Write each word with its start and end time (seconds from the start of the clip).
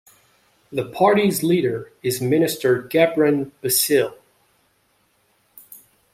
The 0.71 0.85
party's 0.89 1.43
leader 1.43 1.93
is 2.01 2.21
Minister 2.21 2.81
Gebran 2.81 3.51
Bassil. 3.61 4.15